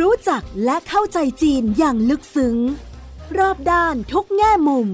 [0.00, 2.56] รู้จักและเข้าใจจีนอย่างลึกซึ้ง
[3.38, 4.88] รอบด้านทุกแง่มุม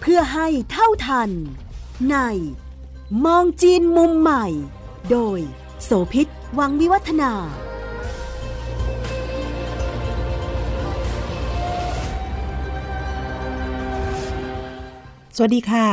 [0.00, 1.30] เพื่อให้เท่าทัน
[2.10, 2.16] ใน
[3.24, 4.46] มองจีนมุมใหม่
[5.10, 5.38] โดย
[5.84, 6.26] โสพิษ
[6.58, 7.32] วังวิวัฒนา
[15.36, 15.86] สวัสดีค่ะ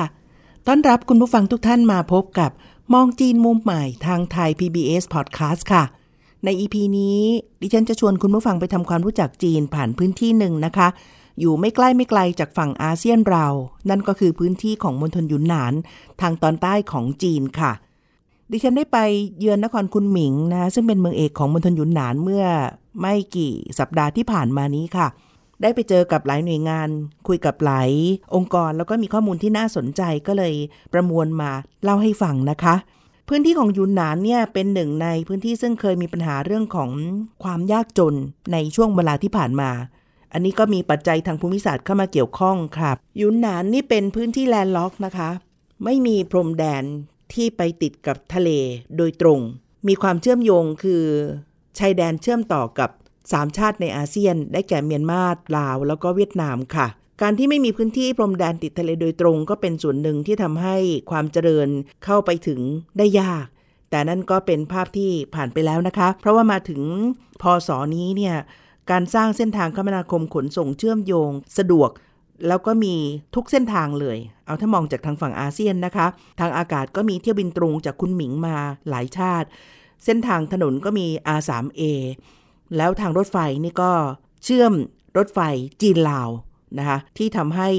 [0.67, 2.51] ต้อนรับคุณผู้ฟังทุกท่านมาพบกับ
[2.93, 5.98] มองจีนมุมใหม่ทางไทย PBS Podcast ค่ะ
[6.45, 7.19] ใน EP นี้
[7.61, 10.87] ดิฉันจะชวนคุณผู้ฟังไปทำความรู้จักจีนผ่านพื้นที่หนึ่งนะคะ
[11.39, 13.45] อยู่ไม่ใกล้ไม่ไกลจากฝั่งอาเซียนเรา
[13.89, 15.73] นั่นก็คือพื้นที่ของมณฑลหยุนหนาน
[16.21, 17.71] ทางตอนใต้ของจีนค่ะ
[18.51, 18.97] ดิฉันได้ไป
[19.39, 22.45] เยือนนครคุนหมิงนะซึ่งเป็นเมืองเอกของมณฑลหยุนหนานเมื่อ
[23.01, 25.07] ไม่กี่สัปดาห์ที่ผ่านมานี้ค่ะ
[25.61, 26.89] ได้ไปเจอกับหลายหน่วยงาน
[27.27, 27.89] คุยกับหลาย
[28.35, 30.53] องค์กรแล้วก็มีข้อมูลที่น่าสนใจก็เลย
[30.93, 31.51] ประมวลมา
[31.83, 32.75] เล่าให้ฟังนะคะ
[33.31, 36.89] พื้นที่ของยูนนานเนี่ยเป็นหนึ่งในพื้นที่ซึ่งเคยมีปัญหาเรื่องของ
[37.43, 38.15] ความยากจน
[38.53, 39.71] ในช่วงเวลาที่ผ่านมา
[40.33, 45.29] อันนี้ก็มีปัจจัยทางภูมิศาสตร์เข้ามาเกี่ยวข้องครับยูนนานนี่เป็นพื้นที่แลนด์ล็อกนะคะ
[45.83, 46.83] ไม่มีพรมแดน
[47.33, 48.49] ที่ไปติดกับทะเล
[48.97, 49.39] โดยตรง
[49.87, 51.03] มีความเชื่อมโยงคือ
[51.79, 52.89] ชายแดนเชื่อมต่อกับ
[53.31, 55.21] สามชาติในอาเซียน ได้แก่เมียนมา
[55.57, 56.87] ลาว แล้วก็เวียดนามค่ะ
[57.21, 60.75] การที่ไม่มีพื้นที่พรมแดนติดทะเลโดยตรง ก็เป็นส่วนหนึ่งที่ทำให้
[61.11, 61.67] ความเจริญ
[62.05, 62.59] เข้าไปถึง
[62.97, 63.45] ได้ยาก
[63.89, 66.81] แต่นั่นก็เป็นภาพที่ผ่านไปแล้วนะคะ เพราะว่ามาถึง
[67.41, 68.35] พศนี้เนี่ย
[68.91, 71.89] การสร้างเส้นทางคมนาคมขนส่งเชื่อมโยง สะดวก
[72.47, 72.95] แล้วก็มี
[73.35, 76.07] ทุกเส้นทางเลย เอาถ้ามองจากทางฝั่งอาเซียนนะคะ
[76.39, 78.55] ทางอากาศก็มีเที่ยวบินตรงจากคุณหมิงมา
[78.89, 79.47] หลายชาติ
[80.05, 81.81] เส้นทางถนนก็มี R3A
[82.77, 83.91] แล้วทางรถไฟนี่ก็
[84.43, 84.73] เชื่อม
[85.17, 85.39] รถไฟ
[85.81, 86.29] จีนลาว
[86.77, 87.69] นะคะที่ทำให้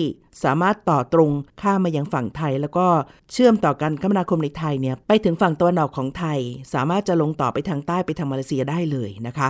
[0.44, 1.30] สามารถต่อตรง
[1.62, 2.86] ข้ามมายังฝั่งไทย แล้วก็
[3.33, 6.38] เชื่อมต่อกันคมนาคมในไทยเนี่ยไปถึงฝั่งตะวันออกของไทย
[6.74, 9.48] สามารถจะลงต่อไปทางใต้ไปทางมาเลเซียได้เลยนะคะ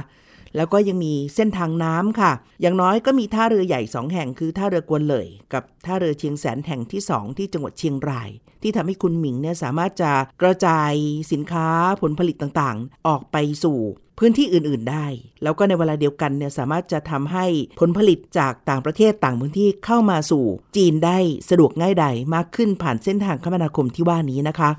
[0.56, 8.30] แล้วก็ยังมีเส้นทางน้ำค่ะ อย่างน้อยก็มีท่าเรือใหญ่2แห่งคือท่าเรือกวนเลย กับท่าเรือเชียงแสนแห่งที่2ที่จังหวัดเชียงราย
[8.62, 10.12] ที่ทำให้คุณหมิงเนี่ยสามารถจะ
[10.42, 10.92] กระจาย
[11.32, 11.66] สินค้า
[12.02, 13.78] ผลผลิตต่างๆ ออกไปสู่
[14.22, 15.06] พื้นที่อื่น ๆ ได้
[15.42, 17.46] แล้วก็ในเวลาเดียวกันเนี่ยสามารถจะทำให้
[17.80, 20.44] ผลผลิตจากต่างประเทศต่างพื้นที่เข้ามาสู่
[20.76, 21.18] จีนได้
[21.50, 24.70] สะดวกง่ายดายมากขึ้นผ่านเส้นทางคมนาคมที่ว่านี้นะคะ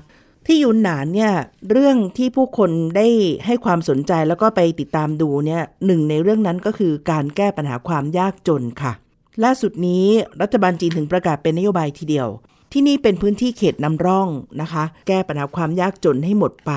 [0.46, 1.32] ที่ยุนหนานเนี่ย
[1.70, 3.08] เรื่องที่ผู้คนได้
[3.46, 8.92] ให้ความสนใจแล้วก็ไปติดตามดูเนี่ยหนึ่งในเรื่องนั้นก็คือการแก้ปัญหาความยากจนค่ะ
[9.44, 10.06] ล่าสุดนี้
[10.42, 12.28] รัฐบาลจีนถึงประกาศเป็นนโยบายทีเดียว
[12.72, 14.28] ที่นี่เป็นพื้นที่เขตนำร่อง
[14.60, 16.72] นะคะ แก้ปัญหาความยากจนให้หมดไป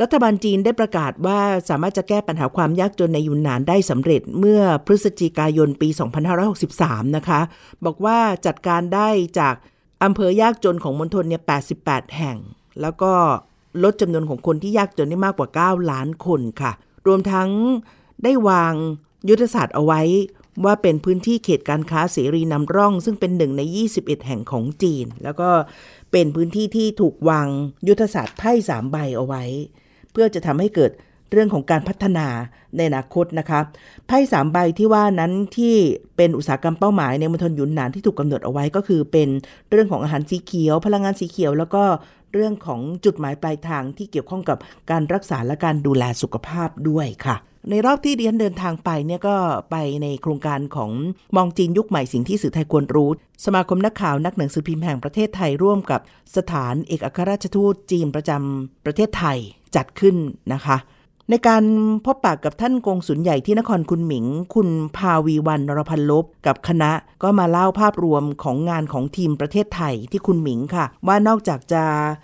[0.00, 5.88] รัฐบาลจีนได้ประกาศว่าสามารถจะแก้ปัญหาความยากจนในยุนนานได้สำเร็จเมื่อพฤศจิกายนปี
[6.52, 7.40] 2563 นะคะ
[7.84, 9.54] บอกว่าจัดการได้จาก
[10.04, 11.42] อำเภอยากจนของมณฑลเนี่ย
[11.78, 12.36] 88 แห่ง
[12.80, 13.12] แล้วก็
[13.82, 16.72] ลดจำนวนของคนที่ยากจนได้มากกว่า 9 ล้านคนค่ะ
[17.06, 17.48] รวมทั้ง
[18.24, 18.74] ได้วาง
[19.28, 20.02] ยุทธศาสตร์เอาไว้
[20.64, 23.62] ว่าเป็นพื้นที่เขตการค้าเสรีนำร่อง ซึ่งเป็นหนึ่งใน
[23.94, 25.50] 21 แห่งของจีน แล้วก็
[26.12, 27.48] เป็นพื้นที่ที่ถูกวาง
[27.88, 29.44] ยุทธศาสตร์ไพ่สามใบเอาไว้
[30.12, 30.90] เพื่อจะทำให้เกิด
[31.32, 32.26] เรื่องของการพัฒนา
[32.76, 33.60] ในอนาคตนะคะ
[34.06, 35.74] ไพ่สามใบที่ว่านั้นที่
[36.16, 39.28] เป็นอุตสาหกรรมเป้าหมายในมณฑลยุนหนานที่ถูกกำหนดเอาไว้ก็คือเป็น
[39.70, 41.82] เรื่องของอาหารสีเขียว พลังงานสีเขียว แล้วก็
[42.32, 44.58] เรื่องของจุดหมายปลายทางที่เกี่ยวข้องกับ
[44.90, 47.36] การรักษาและการดูแลสุขภาพด้วยค่ะ
[47.68, 49.36] ในรอบที่ดิฉันเดินทางไปเนี่ยก็
[49.70, 50.90] ไปในโครงการของ
[51.36, 53.10] มองจีนยุคใหม่สิ่งที่สื่อไทยควรรู้
[53.44, 56.00] สมาคมนักข่าวนักหนังสือพิมพ์แห่งประเทศไทยร่วมกับ
[56.36, 59.38] สถานเอกอัครราชทูตจีนประจำประเทศไทย
[59.76, 60.16] จัดขึ้น
[60.52, 60.76] นะคะ
[61.30, 61.64] ในการ
[62.04, 64.24] พบปากกับท่านกงสุลใหญ่ที่นครคุณหมิง
[64.54, 66.90] คุณภาวีวันนรพันลบกับคณะ
[67.22, 71.82] ก็มาเล่าภาพรวมของงานของทีมประเทศไทยที่คุณหมิงค่ะ ว่านอกจากจะ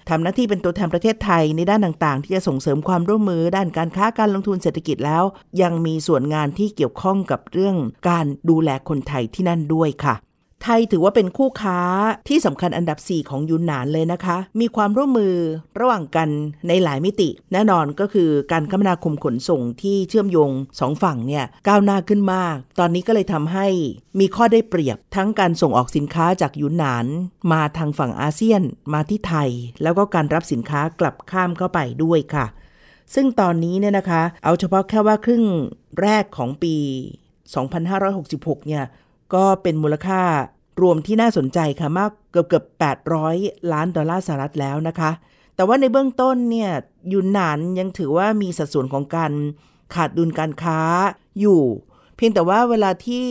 [0.09, 5.25] ทำหน้าที่เป็นตัวแทนประเทศไทยในด้านต่างๆ ที่จะส่งเสริมความร่วมมือด้านการค้าการลงทุนเศรษฐกิจแล้ว
[5.63, 7.77] ยังมีส่วนงานที่เกี่ยวข้องกับเรื่อง
[8.09, 10.15] การดูแลคนไทยที่นั่นด้วยค่ะ
[10.63, 11.81] ไทยถือว่าเป็นคู่ค้า
[12.29, 15.35] ที่สำคัญอันดับ 4 ของยูนหนานเลยนะคะ มีความร่วมมือ
[15.81, 16.29] ระหว่างกัน
[16.69, 20.51] ในหลายมิติ แน่นอนก็คือการคมนาคมขนส่งที่เชื่อมโยง
[20.81, 23.67] สองฝั่งเนี่ยก้าวหน้าขึ้นมาก ตอนนี้ก็เลยทำให้
[24.21, 27.07] มีข้อได้เปรียบทั้งการส่งออกสินค้าจากยูนหนาน
[27.53, 28.63] มาทางฝั่งอาเซียน
[28.93, 29.51] มาที่ไทย
[29.83, 32.47] แล้วก็การรับสินค้ากลับข้ามเข้าไปด้วยค่ะ
[33.15, 35.45] ซึ่งตอนนี้เนี่ยนะคะ เอาเฉพาะแค่ว่าครึ่ง
[36.01, 36.75] แรกของปี
[38.11, 38.85] 2566 เนี่ย
[39.35, 40.23] ก็เป็นมูลค่า
[40.83, 42.65] รวมที่น่าสนใจค่ะมากเกือบเกือบ
[43.19, 45.11] 800 ล้านดอลลาร์สหรัฐแล้วนะคะ
[45.57, 46.71] แต่ว่าในเบื้องต้นเนี่ย
[47.13, 49.33] ยูนนานยังถือว่ามีสัดส่วนของการ
[49.95, 50.81] ขาดดุลการค้า
[51.41, 51.63] อยู่
[52.17, 53.27] เพียงแต่ว่าเวลาที่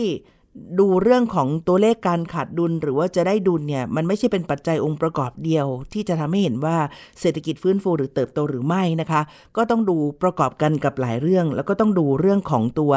[0.80, 6.76] ดูเรื่องของตัวเลขการขาดดุลหรือว่าจะได้ดุลเนี่ยมันไม่ใช่เป็นปัจจัยองค์ประกอบเดียว ที่จะทำให้เห็นว่า
[7.20, 9.20] เศรษฐกิจฟื้นฟูหรือเติบโตหรือไม่นะคะ
[9.56, 12.92] ก็ต้องดูประกอบกันกับหลายเรื่อง แล้วก็ต้องดูเรื่องของตัว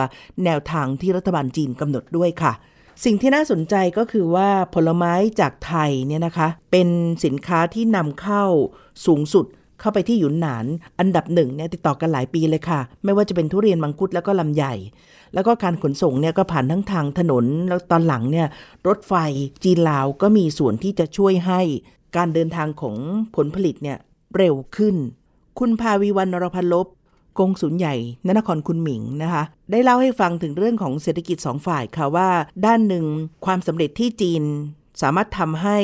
[0.45, 2.53] แนวทางที่รัฐบาลจีนกำหนดด้วยค่ะ
[3.05, 6.87] สิ่งที่น่าสนใจก็คือว่าผลไม้จากไทยเนี่ยนะคะ เป็น
[7.25, 8.43] สินค้าที่นำเข้า
[9.05, 9.45] สูงสุด
[9.79, 10.65] เข้าไปที่หยุนหนาน
[10.99, 14.63] อันดับหนึ่งเนี่ยติดต่อกันหลายปีเลยค่ะ ไม่ว่าจะเป็นทุเรียนมังคุดแล้วก็ลำไย
[15.33, 18.47] แล้วก็การขนส่งเนี่ยก็ผ่านทั้งทางถนน แล้วตอนหลังเนี่ย
[18.87, 19.13] รถไฟ
[19.63, 21.61] จีนลาวก็มีส่วนที่จะช่วยให้
[22.15, 22.95] การเดินทางของ
[23.35, 23.97] ผลผลิตเนี่ย
[24.37, 24.95] เร็วขึ้น
[25.59, 26.87] คุณภาวีวันนรพันลบ
[27.39, 27.95] กงศูนย์ใหญ่
[28.27, 32.29] นนครคุณหมิงนะคะ ได้เล่าให้ฟังถึงเรื่องของเศรษฐกิจสองฝ่ายค่ะว่า
[32.65, 33.05] ด้านหนึ่ง
[33.45, 34.43] ความสำเร็จที่จีน
[35.01, 35.79] สามารถทำให้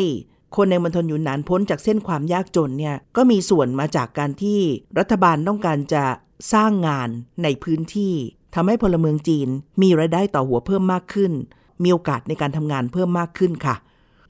[0.55, 4.59] คนในมณฑลยูนนานพ้นจากเส้นความยากจนเนี่ยก็มีส่วนมาจากการที่
[4.99, 6.03] รัฐบาลต้องการจะ
[6.53, 7.09] สร้างงาน
[7.43, 8.13] ในพื้นที่
[8.55, 9.49] ทำให้พลเมืองจีน
[9.81, 11.31] มีรายได้ต่อหัวเพิ่มมากขึ้น
[11.83, 13.75] มีโอกาสในการทำงานเพิ่มมากขึ้นค่ะ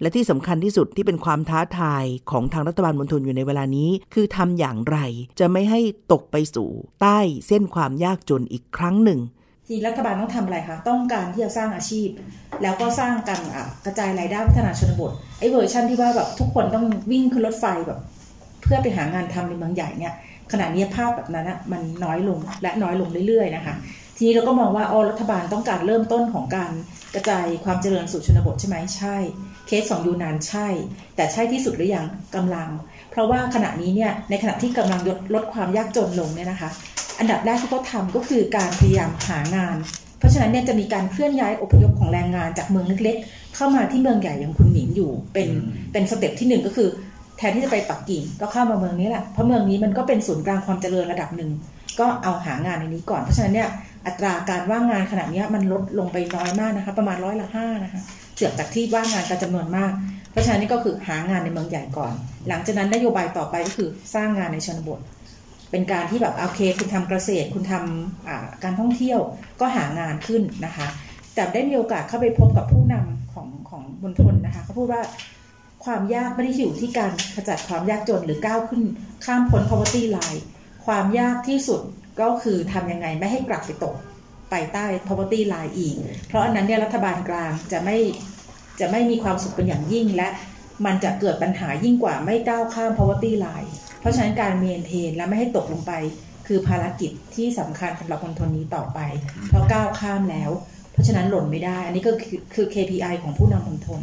[0.02, 4.98] และที่สำคัญที่สุดที่เป็นความท้าทายของทางรัฐบาลมณฑลอยู่ในเวลานี้ คือทำอย่างไร
[5.40, 5.80] จะไม่ให้
[6.12, 6.70] ตกไปสู่
[7.02, 9.20] ใต้เส้นความยากจนอีกครั้งหนึ่ง
[9.68, 12.10] ทีรัฐบาลต้องทำอะไรคะต้องการที่จะสร้างอาชีพ
[12.62, 13.42] แล้วก็สร้างการ
[13.86, 18.00] กระจายรายได้พัฒนาชนบทไอ้เวอร์ชันที่ว่าแบบทุกคนต้องวิ่งขึ้นรถไฟแบบ
[18.64, 20.14] เพื่อไปหางานทำในเมืองใหญ่เนี่ย
[20.52, 23.76] ขณะนี้ภาพแบบนั้นนะมันน้อยลงและน้อยลงเรื่อยๆนะคะ
[24.18, 26.72] ทีนี้เราก็มองว่าอ๋อรัฐบาลต้องการเริ่มต้นของการ
[27.16, 29.18] กระจายความเจริญสู่ชนบทใช่ไหมใช่
[29.68, 30.68] เคสของยูนานใช่
[31.16, 32.70] แต่ใช่ที่สุดหรือยังกำลัง
[33.12, 36.70] เพราะว่าขณะนี้เนี่ยในขณะที่กำลังลดลดความยากจนลงเนี่ยนะคะ
[37.20, 39.78] อันดับแรกที่เขาทาก็คือการพยายามหางาน
[40.20, 45.50] เพราะฉะนั้นเนี่ยจะมีการเคลื่อนย้ายอพยพของแรงงานจากเมืองเล็กๆ เข้ามาที่เมืองใหญ่อย่างคุณหมิงอยู่ เป็น
[45.92, 46.90] เป็นสเต็ปที่หนึ่งก็คือ
[47.38, 51.52] แทนที่จะไปปักกิ่งก็เข้ามาเมืองนี้แหละ เพราะเมืองนี้มันก็เป็นศูนย์กลางความเจริญระดับหนึ่ง
[52.00, 53.70] ก็เอาหางานในนี้ก่อน เพราะฉะนั้นเนี่ย
[54.06, 58.02] อัตราการว่างงานขณะนี้มันลดลงไปน้อยมากนะคะ ประมาณร้อยละห้านะคะ
[58.36, 59.92] เจือกจากที่ว่างงานกันจำนวนมาก
[60.32, 62.14] เพราะฉะนั้นนี่ก็คือหางานในเมืองใหญ่ก่อน
[62.48, 65.00] หลังจากนั้นนโยบายต่อไปก็คือสร้างงานในชนบท
[65.72, 69.20] เป็นการที่แบบโอเค คุณทำเกษตร คุณทำการท่องเที่ยว
[69.62, 70.88] ก็หางานขึ้นนะคะ
[71.36, 75.02] แต่ได้มีโอกาสเข้าไปพบกับผู้นำของของมณฑลนะคะเขาพูดว่า
[75.86, 78.82] ความยากไม่ได้อยู่ที่การขจัดความยากจนหรือก้าวขึ้น
[79.26, 80.42] ข้ามพ้น poverty line
[80.86, 81.82] ความยากที่สุด
[82.22, 83.96] ก็คือทำยังไงไม่ให้กลับไปตก
[84.50, 85.96] ไปใต้ poverty line อีก
[86.28, 87.98] เพราะอันนั้นเนี่ยรัฐบาลกลางจะไม่
[88.80, 90.28] จะไม่มีความสุขเป็นอย่างยิ่งและ
[90.86, 93.70] มันจะเกิดปัญหายิ่งกว่าไม่ก้าวข้าม poverty line
[94.00, 95.94] เพราะฉะนั้นการเมนเทนและไม่ให้ตกลงไป
[96.48, 99.00] คือภารกิจที่สำคัญสำหรับคนทนนี้ต่อไป
[99.50, 100.52] เพราะก้าวข้ามแล้ว
[100.92, 102.12] เพราะฉะนั้นหล่นไม่ได้ อันนี้ก็
[102.54, 104.02] คือ KPI ของผู้นำมณฑล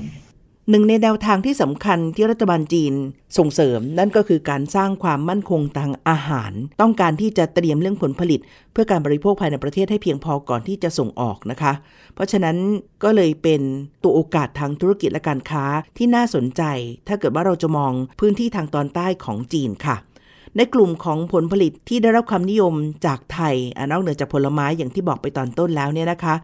[0.70, 2.94] หนึ่งในแนวทางที่สำคัญที่รัฐบาลจีน
[3.38, 8.40] ส่งเสริมนั่นก็คือการสร้างความมั่นคงทางอาหาร ต้องการที่จะเตรียมเรื่องผลผลิต
[8.72, 11.72] เพื่อการบริโภคภายในประเทศให้เพียงพอก่อนที่จะส่งออกนะคะ
[12.14, 12.56] เพราะฉะนั้น
[13.02, 13.60] ก็เลยเป็น
[14.02, 15.64] ตัวโอกาสทางธุรกิจและการค้า
[15.96, 16.62] ที่น่าสนใจ
[17.08, 19.96] ถ้าเกิดว่าเราจะมองพื้นที่ทางตอนใต้ของจีนค่ะ
[20.56, 22.74] ในกลุ่มของผลผลิตที่ได้รับความนิยม
[23.06, 26.34] จากไทยอนอกเหนือจากผลไม้อย่างที่บอกไปตอนต้นแล้วเนี่ยนะคะ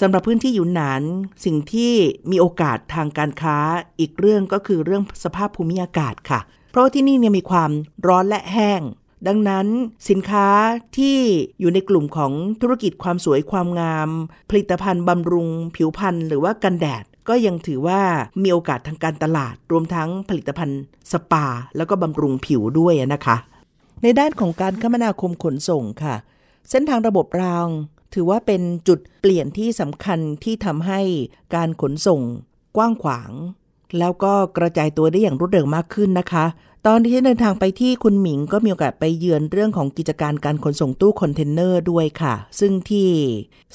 [0.00, 1.02] สำหรับพื้นที่หยุนหนาน
[1.44, 1.92] สิ่งที่
[2.30, 3.56] มีโอกาสทางการค้า
[4.00, 6.40] อีกเรื่องก็คือเรื่องสภาพภูมิอากาศค่ะ
[6.70, 7.70] เพราะที่นี่เนี่ยมีความ
[8.06, 8.82] ร้อนและแห้ง
[9.26, 9.66] ดังนั้น
[10.08, 10.48] สินค้า
[10.96, 11.18] ที่
[11.60, 12.32] อยู่ในกลุ่มของ
[12.62, 14.08] ธุรกิจความสวยความงาม
[14.50, 18.00] ผลิตภัณฑ์บำรุง ผิวพรรณหรือว่ากันแดดก็ยังถือว่า
[18.42, 20.80] มีโอกาสทางการตลาด รวมทั้งผลิตภัณฑ์
[21.12, 21.46] สปา
[21.76, 23.36] แล้วก็บำรุงผิวด้วยนะคะ
[24.02, 26.14] ในด้านของการคมนาคมขนส่งค่ะ
[26.70, 27.68] เส้นทางระบบราง
[28.14, 31.00] ถือว่าเป็นจุดเปลี่ยนที่สำคัญที่ทำให้
[31.54, 32.20] การขนส่ง
[32.76, 33.30] กว้างขวาง
[33.98, 36.44] แล้วก็กระจายตัวได้อย่างรวดเร็วมากขึ้นนะคะ
[36.86, 43.08] ตอนที่ฉันเดินทางไปที่คุนหมิงก็มีโอกาสไปเยือนเรื่องของกิจการการขนส่งตู้คอนเทนเนอร์ด้วยค่ะ ซึ่งที่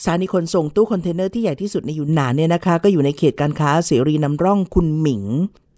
[0.04, 5.24] สถานีขนส่งตู้คอนเทนเนอร์ที่ใหญ่ที่สุดในยูนนานเนี่ยนะคะ ก็อยู่ในเขตการค้าเสรีนำร่องคุนหมิง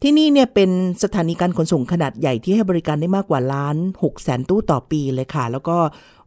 [0.03, 0.69] ที่นี่เนี่ยเป็น
[1.03, 5.77] สถานีการขนส่งขนาดใหญ่ที่ให้บริการได้มากกว่าล้าน6แสนตู้ต่อปีเลยค่ะ แล้วก็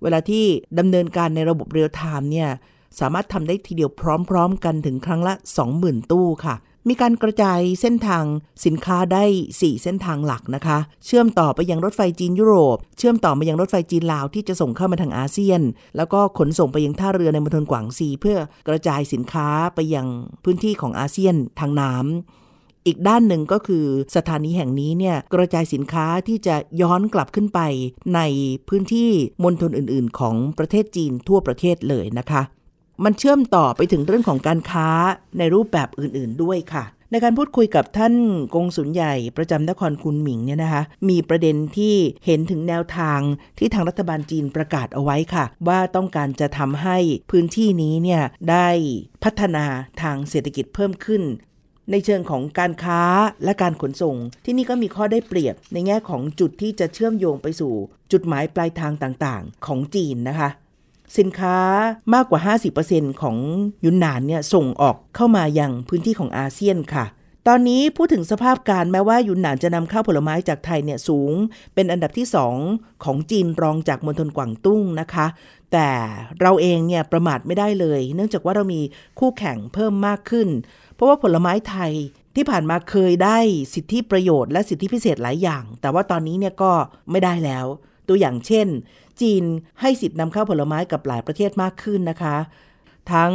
[0.02, 0.44] เวลาที่
[0.78, 2.48] ดำเนินการในระบบ real time เนี่ย
[3.00, 3.90] สามารถทำได้ทีเดียว
[4.30, 5.34] พร้อมๆ กันถึงครั้งละ
[5.72, 6.56] 20,000 ตู้ค่ะ
[6.88, 8.24] มีการกระจายเส้นทาง
[8.64, 15.60] สินค้าได้ 4 เส้นทางหลักนะคะ เชื่อมต่อไปยังรถไฟจีนยุโรป เชื่อมต่อมายังรถไฟจีนลาวที่จะส่งเข้ามาทางอาเซียน
[15.96, 18.38] แล้วก็ขนส่งไปยังท่าเรือในมณฑลกวางซี เพื่อ
[18.68, 20.06] กระจายสินค้าไปยัง
[20.44, 22.47] พื้นที่ของอาเซียนทางน้ำ
[22.86, 23.84] อีกด้านหนึ่งก็คือ
[24.16, 27.60] สถานีแห่งนี้เนี่ยกระจายสินค้าที่จะย้อนกลับขึ้นไป
[28.14, 28.20] ใน
[28.68, 29.10] พื้นที่
[29.42, 32.42] มณฑลอื่น ๆ ของประเทศจีนทั่วประเทศเลยนะคะ
[33.04, 34.88] มันเชื่อมต่อไปถึงเรื่องของการค้า
[35.38, 38.14] ในรูปแบบอื่น ๆ ด้วยค่ะในการพูดคุยกับท่าน
[38.54, 41.94] กงสุลใหญ่ประจำนครคุนหมิงเนี่ยนะคะ มีประเด็นที่
[42.26, 43.20] เห็นถึงแนวทาง
[43.58, 46.98] ที่ทางรัฐบาลจีนประกาศเอาไว้ค่ะ ว่าต้องการจะทำให้
[47.30, 48.68] พื้นที่นี้เนี่ยได้
[49.24, 49.64] พัฒนา
[50.02, 51.22] ทางเศรษฐกิจเพิ่มขึ้น
[51.90, 53.02] ในเชิงของการค้า
[53.44, 57.72] และการขนส่ง ที่นี่ก็มีข้อได้เปรียบในแง่ของจุดที่จะเชื่อมโยงไปสู่
[58.12, 60.48] จุดหมายปลายทางต่างๆ ของจีนนะคะ
[61.18, 61.58] สินค้า
[62.14, 62.40] มากกว่า
[62.80, 63.36] 50%ของ
[63.84, 67.06] ยุนนานเนี่ยส่งออกเข้ามายังพื้นที่ของอาเซียนค่ะ
[67.48, 71.32] ตอนนี้พูดถึงสภาพการแม้ว่ายุนนานจะนำเข้าผลไม้จากไทยเนี่ยสูง
[71.74, 72.26] เป็นอันดับที่
[72.64, 75.26] 2 ของจีนรองจากมณฑลกวางตุ้งนะคะ
[75.72, 75.88] แต่
[76.40, 78.80] เราเองเนี่ยประมาทไม่ได้เลย เนื่องจากว่าเรามี
[79.18, 80.48] คู่แข่งเพิ่มมากขึ้น
[80.98, 81.92] เพราะว่าผลไม้ไทย
[82.36, 83.38] ที่ผ่านมาเคยได้
[83.74, 86.72] สิทธิประโยชน์และสิทธิพิเศษหลายอย่าง แต่ว่าตอนนี้เนี่ยก็
[87.10, 87.66] ไม่ได้แล้ว
[88.08, 88.66] ตัวอย่างเช่น
[89.20, 89.42] จีน
[89.80, 92.36] ให้สิทธินำเข้าผลไม้กับหลายประเทศมากขึ้นนะคะ
[93.12, 93.32] ทั้ง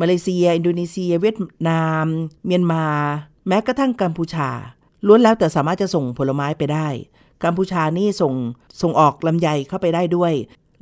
[0.00, 2.04] มาเลเซีย อินโดนีเซีย เวียดนาม
[2.46, 2.86] เมียนมา
[3.48, 4.50] แม้กระทั่งกัมพูชา
[5.06, 6.88] ล้วนแล้วแต่สามารถจะส่งผลไม้ไปได้
[7.44, 8.34] กัมพูชานี่ส่ง
[8.82, 10.32] ส่งออกลำไยเข้าไปได้ด้วย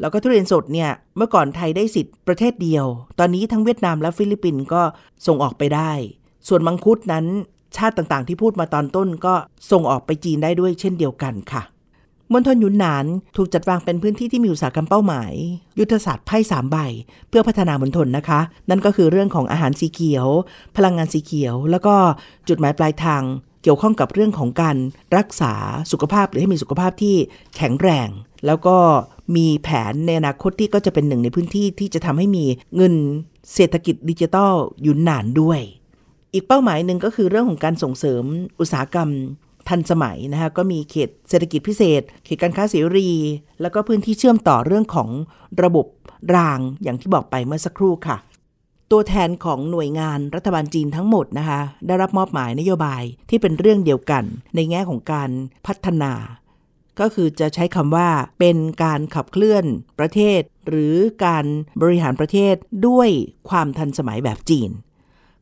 [0.00, 2.86] แล้วก็ทุเรียนสดเนี่ยเมื่อก่อนไทยได้สิทธิ์ประเทศเดียว
[3.18, 4.82] ตอนนี้ทั้งเวียดนามและฟิลิปปินส์ก็
[5.26, 5.92] ส่งออกไปได้
[6.48, 7.26] ส่วนมังคุดนั้น
[7.76, 9.34] ชาติต่างๆ ที่พูดมาตอนต้นก็
[9.70, 11.62] ส่งออกไปจีนได้ด้วยเช่นเดียวกันค่ะ
[12.32, 13.04] มณฑลยุนนาน
[13.36, 15.32] ถูกจัดวางเป็นพื้นที่ที่มีอุตสาหกรรมเป้าหมาย
[15.78, 16.76] ยุทธศาสตร์ไพ่สามใบ
[17.28, 20.26] เพื่อพัฒนามณฑลนะคะ นั่นก็คือเรื่องของอาหารสีเขียว
[20.76, 21.94] พลังงานสีเขียว แล้วก็
[22.48, 23.22] จุดหมายปลายทาง
[23.62, 24.76] เกี่ยวข้องกับเรื่องของการ
[25.16, 25.52] รักษา
[25.92, 27.16] สุขภาพหรือให้มีสุขภาพที่
[27.56, 28.08] แข็งแรง
[28.46, 28.76] แล้วก็
[29.36, 32.44] มีแผนในอนาคตที่ก็จะเป็นหนึ่งในพื้นที่ที่จะทำให้มี
[32.76, 32.94] เงิน
[33.54, 34.52] เศรษฐกิจดิจิทัล
[34.86, 35.60] ยุนนานด้วย
[36.34, 38.24] อีกเป้าหมายหนึ่งก็คือเรื่องของการส่งเสริม
[38.60, 39.10] อุตสาหกรรม
[39.68, 43.10] ทันสมัยนะคะก็มีเขตเศรษฐกิจพิเศษ เขตการค้าเสรี
[43.60, 45.10] แล้วก็พื้นที่เชื่อมต่อเรื่องของ
[45.62, 45.86] ระบบ
[46.34, 48.16] รางอย่างที่บอกไปเมื่อสักครู่ค่ะ
[48.90, 54.24] ตัวแทนของหน่วยงานรัฐบาลจีนทั้งหมดนะคะ ได้รับมอบหมายนโยบายที่เป็นเรื่องเดียวกัน
[54.54, 55.30] ในแง่ของการ
[55.66, 56.12] พัฒนา
[57.00, 58.08] ก็คือจะใช้คำว่า
[58.38, 59.64] เป็นการขับเคลื่อน
[59.98, 61.44] ประเทศ หรือการ
[61.82, 62.54] บริหารประเทศ
[62.88, 63.08] ด้วย
[63.50, 64.70] ความทันสมัยแบบจีน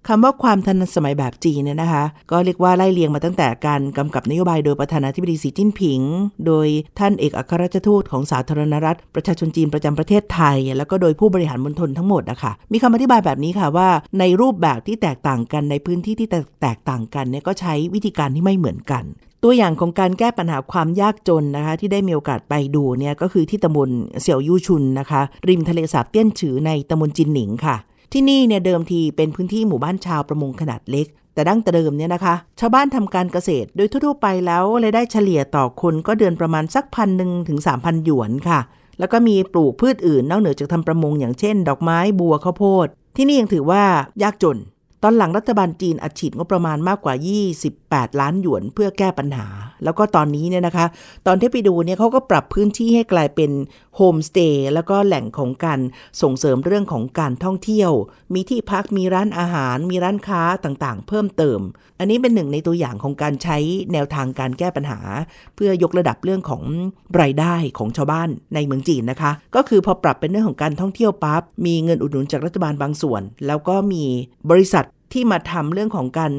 [0.09, 6.01] คำว่าความทันสมัยแบบจีนเนี่ยนะคะ ก็เรียกว่าไล่เลียงมาตั้งแต่การกำกับนโยบายโดยประธานาธิบดีสีจิ้นผิง
[6.47, 6.67] โดย
[6.99, 13.89] ท่านเอกอัครราชทูตของสาธารณรัฐ ประชาชนจีนประจำประเทศไทย แล้วก็โดยผู้บริหารมณฑลทั้งหมดนะคะมีคำอธิบายแบบนี้ค่ะว่า
[14.19, 16.29] ในรูปแบบที่แตกต่างกันในพื้นที่ที่
[16.63, 19.05] แตกต่างกันเนี่ยก็ใช้วิธีการที่ไม่เหมือนกัน
[19.45, 23.91] ตัวอย่างของการแก้ปัญหาความยากจนนะคะที่ได้มีโอกาสไปดูเนี่ยก็คือที่ตำบล
[24.21, 27.77] เสี่ยวยู่ชุนนะคะ ริมทะเลสาบเตี้ยนฉือในตำบลจินหนิงค่ะ
[28.13, 38.61] ที่นี่เนี่ยเดิมทีเป็นพื้นที่หมู่บ้านชาวประมงขนาดเล็ก แต่ดั้งแต่เดิมเนี่ยนะคะ ชาวบ้านทำการเกษตรโดยทั่วไปแล้วรายได้เฉลี่ยต่อคนก็เดือนประมาณสักพันหนึ่งถึงสามพันหยวนค่ะ
[38.99, 42.87] แล้วก็มีปลูกพืชอื่นนอกเหนือจากทำประมงอย่างเช่น ดอกไม้บัวข้าวโพด
[43.17, 43.83] ที่นี่ยังถือว่า
[44.23, 44.57] ยากจน
[45.05, 47.15] ตอนหลังรัฐบาลจีนอัดฉีดงบประมาณมากกว่า
[47.67, 49.47] 28 ล้านหยวนเพื่อแก้ปัญหา
[49.85, 50.87] แล้วก็ตอนนี้เนี่ยนะคะ
[51.27, 53.51] ตอนที่ไปดูเนี่ยเขาก็ปรับพื้นที่ให้กลายเป็น
[53.97, 55.81] โฮมสเตย์แล้วก็แหล่งของการ
[56.23, 57.91] ส่งเสริมเรื่องของการท่องเที่ยว
[58.35, 61.61] มีที่พักมีร้านอาหาร มีร้านค้าต่างๆ เพิ่มเติม
[61.99, 63.59] อันนี้เป็นหนึ่งในตัวอย่างของการใช้
[63.93, 65.01] แนวทางการแก้ปัญหา
[65.55, 66.63] เพื่อยกระดับเรื่องของ
[67.21, 74.05] รายได้ของชาวบ้านในเมืองจีนนะคะ ก็คือพอปรับเป็นเรื่องของการท่องเที่ยวปั๊บมีเงินอุดหนุนจากรัฐบาลบางส่วน แล้วก็มี
[74.51, 76.33] บริษัท ที่มาทำเรื่องของการ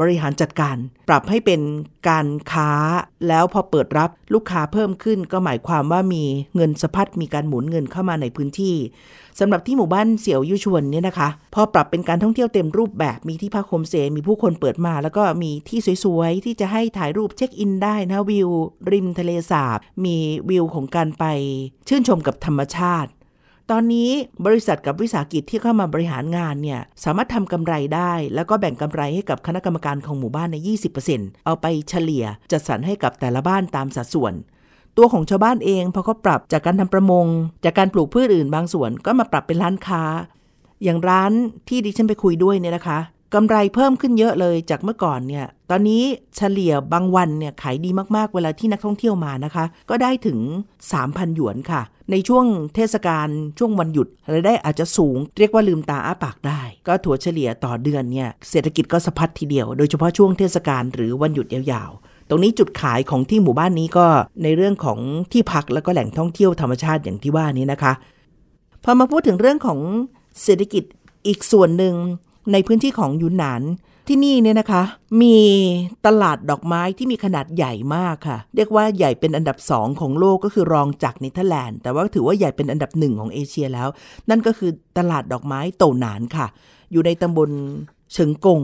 [0.00, 0.76] บริหารจัดการ
[1.08, 1.60] ปรับให้เป็น
[2.08, 2.70] การค้า
[3.28, 6.24] แล้วพอเปิดรับลูกค้าเพิ่มขึ้น ก็หมายความว่ามี
[6.56, 8.76] เงินสะพัดมีการหมุนเงินเข้ามาในพื้นที่
[9.40, 18.50] สำหรับที่หมู่บ้านเสี่ยวยุชวนเนี่ยนะคะ พอปรับเป็นการท่องเที่ยวเต็มรูปแบบมีที่พักโฮมสเตย์มีผู้คนเปิดมา แล้วก็มีที่สวยๆ ที่จะให้ถ่ายรูป check in ได้นะวิว
[18.90, 20.16] ริมทะเลสาบ มี
[20.50, 21.24] วิวของการไป
[21.88, 23.10] ชื่นชมกับธรรมชาติ
[23.72, 24.10] ตอนนี้
[24.46, 30.56] บริษัทกับวิสาหกิจที่เข้ามาบริหารงานเนี่ยสามารถทำกำไรได้ แล้วก็แบ่งกำไรให้กับคณะกรรมการของหมู่บ้านใน
[31.02, 34.34] 20%เอาไปเฉลี่ยจัดสรรให้กับแต่ละบ้านตามสัดส่วน
[34.96, 37.26] ตัวของชาวบ้านเองพอเขาปรับจากการทำประมง
[37.64, 40.02] จากการปลูกพืชอื่นบางส่วนก็มาปรับเป็นร้านค้า
[40.84, 41.32] อย่างร้าน
[41.68, 42.98] ที่ดิฉันไปคุยด้วยเนี่ยนะคะ
[43.34, 46.02] กำไรเพิ่มขึ้นเยอะเลยจากเมื่อก่อนเนี่ย ตอนนี้
[46.36, 50.38] เฉลี่ยบางวันเนี่ยขายดีมากๆ เวลาที่นักท่องเที่ยวมานะคะ ก็ได้ถึง
[50.92, 52.44] 3,000 หยวนค่ะ ในช่วง
[52.74, 64.06] เทศกาลช่วงวันหยุดรายได้อาจจะสูง เรียกว่าลืมตาอ้าปากได้ ก็ถัวเฉลี่ยต่อเดือนเนี่ยเศรษฐกิจก็สะพัดทีเดียว โดยเฉพาะช่วงเทศกาลหรือวันหยุดยาวๆ ตรงนี้จุดขายของที่หมู่บ้านนี้ก็
[64.42, 64.98] ในเรื่องของ
[65.32, 67.92] ที่พักแล้วก็แหล่งท่องเที่ยวธรรมชาติอย่างที่ว่านี้นะคะ
[68.84, 69.80] พอมาพูดถึงเรื่องของ
[70.42, 70.84] เศรษฐกิจ
[71.26, 71.94] อีกส่วนหนึ่ง
[72.52, 73.62] ในพื้นที่ของยุนหนาน
[74.10, 74.82] ที่นี่เนี่ยนะคะ
[75.22, 75.38] มี
[76.06, 83.88] ตลาดดอกไม้ที่มีขนาดใหญ่มากค่ะ เรียกว่าใหญ่เป็นอันดับสองของโลกก็คือรองจากเนเธอร์แลนด์ แต่ว่าถือว่าใหญ่เป็นอันดับหนึ่งของเอเชียแล้ว
[84.30, 86.46] นั่นก็คือตลาดดอกไม้โตหนานค่ะ
[86.92, 87.50] อยู่ในตำบล
[88.12, 88.60] เฉิงกง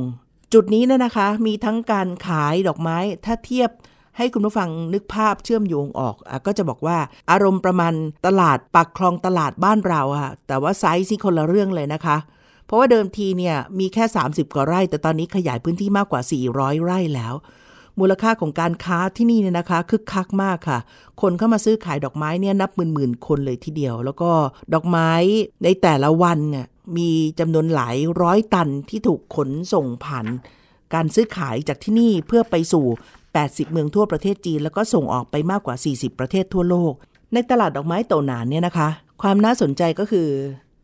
[0.53, 3.71] จุดนี้เนี่ยนะคะ มีทั้งการขายดอกไม้ถ้าเทียบ
[4.17, 6.99] ให้คุณผู้ฟังนึกภาพเชื่อมโยงออกอก็จะบอกว่า
[7.31, 7.95] อารมณ์ประมาณ
[8.27, 12.17] ตลาดปักคลองตลาดบ้านเราอะแต่ว่าไซส์นี่คนละเรื่องเลยนะคะ
[12.73, 16.21] ราะว่าเดิมทีเนี่ยมีแค่ 30 กว่าไร่ แต่ตอนนี้ขยายพื้นที่มากกว่า
[16.52, 17.35] 400 ไร่แล้ว
[17.99, 20.79] มูลค่าของการค้าที่นี่เนี่ยนะคะคึกคักมากค่ะ
[21.21, 24.31] คนเข้ามาซื้อขายดอกไม้เนี่ยนับหมื่นๆคนเลยทีเดียว แล้วก็
[24.75, 25.11] ดอกไม้
[25.64, 27.11] ในแต่ละวันเนี่ยมี
[27.41, 30.26] จำนวนหลายร้อยตันที่ถูกขนส่งผ่าน
[30.95, 32.87] การซื้อขายจากที่นี่เพื่อไปสู่
[33.29, 36.93] 80 เมืองทั่วประเทศจีน แล้วก็ส่งออกไปมากกว่า 40 ประเทศทั่วโลก
[37.33, 38.88] ในตลาดดอกไม้โตหนานเนี่ยนะคะ
[39.23, 40.29] ความน่าสนใจก็คือ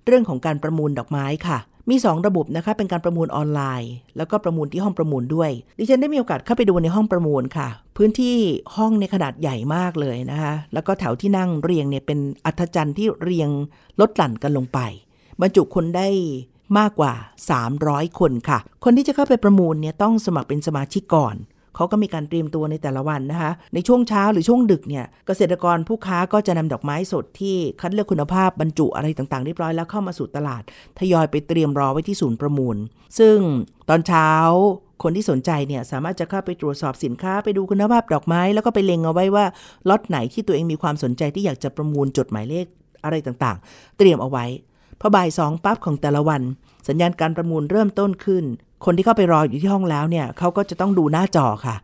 [0.07, 1.59] เรื่องของการประมูลดอกไม้ค่ะ
[1.91, 8.37] มี 2 ระบบนะคะ เป็นการประมูลออนไลน์ แล้วก็ประมูลที่ห้องประมูลด้วย ดิฉันได้มีโอกาสเข้าไปดูในห้องประมูลค่ะ พื้นที่
[8.77, 13.51] ห้องในขนาดใหญ่มากเลยนะคะ แล้วก็แถวที่นั่งเรียงเนี่ยเป็นอัธจันทร์ที่เรียง
[14.01, 14.79] ลดหลั่นกันลงไป
[15.41, 16.09] บรรจุคนได้
[16.79, 17.13] มากกว่า
[17.67, 21.37] 300 คนค่ะ คนที่จะเข้าไปประมูลเนี่ยต้องสมัครเป็นสมาชิกก่อน
[21.77, 30.63] เขาก็มีการเตรียมตัวในแต่ละวันนะคะ ในช่วงเช้าหรือช่วงดึกเนี่ยเกษตรกรผู้ค้าก็จะนำดอกไม้สดที่คัดเลือกคุณภาพบรรจุอะไรต่างๆเรียบร้อยแล้วเข้ามาสู่ตลาด
[30.99, 32.77] ทยอยไปเตรียมรอไว้ที่ศูนย์ประมูล
[33.19, 33.37] ซึ่ง
[33.89, 34.31] ตอนเช้า
[35.03, 39.45] คนที่สนใจเนี่ยสามารถจะเข้าไปตรวจสอบสินค้าไปดูคุณภาพดอกไม้ แล้วก็ไปเล็งเอาไว้ว่า
[39.89, 42.67] ล็อตไหนที่ตัวเองมีความสนใจที่อยากจะประมูลจดหมายเลข
[43.05, 44.45] อะไรต่างๆ เตรียมเอาไว้
[45.01, 46.43] พอบ่ายสองปั๊บของแต่ละวัน
[46.89, 48.45] สัญญาณการประมูลเริ่มต้นขึ้น
[48.85, 51.77] คนที่เข้าไปรออยู่ที่ห้องแล้วเนี่ยเขาก็จะต้องดูหน้าจอค่ะ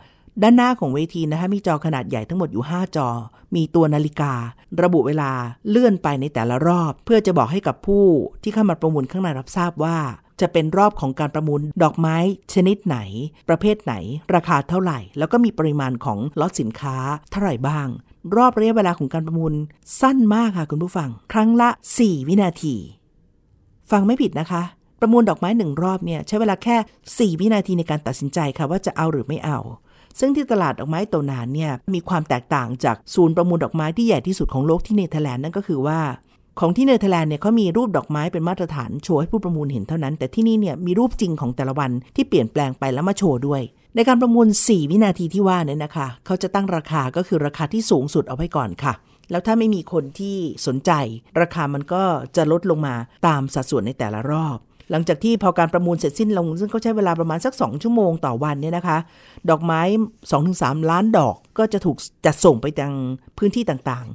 [0.43, 3.09] ด้านหน้าของเวทีนะคะมีจอขนาดใหญ่ทั้งหมดอยู่ 5 จอ
[3.55, 4.33] มีตัวนาฬิกา
[4.83, 5.33] ระบุเวลา
[5.69, 8.05] เลื่อนไปในแต่ละรอบ เพื่อจะบอกให้กับผู้
[8.43, 9.99] ที่เข้ามาประมูลข้างในรับทราบว่า
[10.41, 12.17] จะเป็นรอบของการประมูลดอกไม้
[12.55, 12.99] ชนิดไหน
[13.49, 13.95] ประเภทไหน
[14.35, 16.97] ราคาเท่าไหร่ แล้วก็มีปริมาณของล็อตสินค้า
[17.31, 17.89] เท่าไหร่บ้าง
[18.37, 19.55] รอบระยะเวลาของการประมูล
[20.01, 22.75] สั้นมากค่ะคุณผู้ฟัง ครั้งละ 4 วินาที
[23.91, 24.63] ฟังไม่ผิดนะคะ
[25.05, 29.59] ประมูลดอกไม้หนึ่งรอบเนี่ยใช้เวลาแค่ 4 วินาทีในการตัดสินใจค่ะว่าจะเอาหรือไม่เอา
[30.19, 36.01] ซึ่งที่ตลาดดอกไม้โตนานเนี่ยมีความแตกต่างจากศูนย์ประมูลดอกไม้ที่ใหญ่ที่สุดของโลกที่เนเธอร์แลนด์นั่นก็คือว่า
[36.61, 43.63] ของที่เนเธอร์แลนด์เนี่ยเขามีรูปดอกไม้เป็นมาตรฐานโชว์ให้ผู้ประมูลเห็นเท่านั้น แต่ที่นี่เนี่ยมีรูปจริงของแต่ละวันที่เปลี่ยนแปลงไปแล้วมาโชว์ด้วย
[43.97, 48.95] ในการประมูล 4 วินาทีที่ว่าเนี่ยนะคะ เขาจะตั้งราคาก็คือราคาที่สูงสุดเอาไว้ก่อนค่ะ
[49.31, 50.91] แล้วถ้าไม่มีคนที่สนใจ
[51.41, 52.03] ราคามันก็
[52.37, 52.95] จะลดลงมา
[53.27, 54.59] ตามสัดส่วนในแต่ละรอบ
[54.91, 58.99] หลังจากที่พอการประมูลเสร็จสิ้นลง ซึ่งก็ใช้เวลาประมาณสัก 2 ชั่วโมงต่อวันเนี่ยนะคะ
[59.51, 59.81] ดอกไม้
[60.33, 62.93] 2-3 ล้านดอกก็จะถูกจัดส่งไปยัง
[63.39, 64.07] พื้นที่ต่าง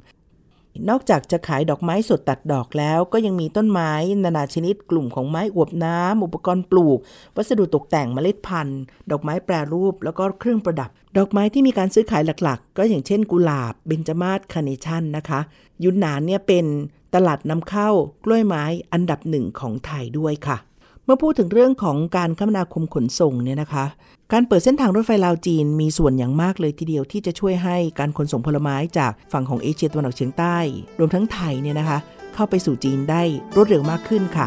[0.88, 3.92] นอกจากจะขายดอกไม้สดตัดดอกแล้วก็ยังมีต้นไม้
[4.24, 6.98] นานาชนิดกลุ่มของไม้อวบน้ำ อุปกรณ์ปลูก
[7.36, 15.40] วัสดุตกแต่งเมล็ดพันธุ์ ดอกไม้แปรรูป แล้วก็เครื่องประดับ ดอกไม้ที่มีการซื้อขายหลักๆ ก็อย่างเช่นกุหลาบเบญจมาศคาเนชั่นนะคะ
[15.84, 16.66] ยุนนานเนี่ยเป็น
[17.14, 17.90] ตลาดนำเข้า
[18.24, 20.56] กล้วยไม้อันดับหนึ่งของไทยด้วยค่ะ
[21.04, 23.84] เมื่อพูดถึงเรื่องของการคมนาคมขนส่งเนี่ยนะคะ
[24.32, 30.56] การเปิดเส้นทางรถไฟลาวจีนมีส่วนอย่างมากเลยทีเดียวที่จะช่วยให้การขนส่งผลไม้จากฝั่งของเอเชียตะวันออกเฉียงใต้
[30.98, 31.98] รวมทั้งไทยเนี่ยนะคะ
[32.34, 33.22] เข้าไปสู่จีนได้
[33.56, 34.46] รวดเร็วมากขึ้นค่ะ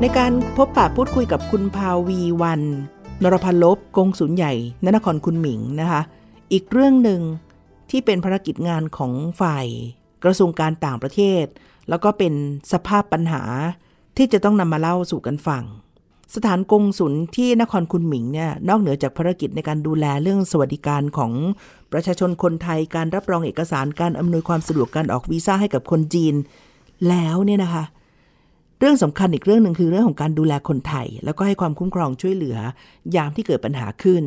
[0.00, 2.62] ในการพบปะพูดคุยกับคุณพาวีวัน
[3.22, 4.52] นรพันลบกงศูนย์ใหญ่
[4.84, 6.00] นนครคุณหมิงนะคะ
[6.52, 7.20] อีกเรื่องหนึ่ง
[7.90, 9.66] ที่เป็นภารกิจงานของฝ่าย
[10.24, 11.44] กระทรวงการต่างประเทศ
[11.88, 12.32] แล้วก็เป็น
[12.72, 13.42] สภาพปัญหา
[14.16, 15.64] ที่จะต้องนำมาเล่าสู่กันฟัง
[16.34, 21.32] สถานกงศุลที่นครคุณหมิงเนี่ยนอกเหนือจากภารกิจในการดูแลเรื่องสวัสดิการของ
[21.92, 26.34] ประชาชนคนไทยการรับรองเอกสารการอำนวยความสะดวกการออกวีซ่าให้กับคนจีน
[27.08, 27.84] แล้วเนี่ยนะคะ
[28.78, 32.56] เรื่องสำคัญอีกเรื่องหนึ่งคือเรื่องของการดูแลคนไทย แล้วก็ให้ความคุ้มครองช่วยเหลือ
[33.16, 34.22] ยามที่เกิดปัญหาขึ้น